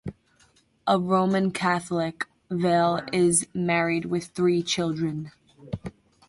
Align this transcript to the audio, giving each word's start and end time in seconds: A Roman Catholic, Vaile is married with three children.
A 0.87 0.97
Roman 0.99 1.51
Catholic, 1.51 2.25
Vaile 2.49 3.03
is 3.13 3.45
married 3.53 4.05
with 4.05 4.29
three 4.29 4.63
children. 4.63 5.31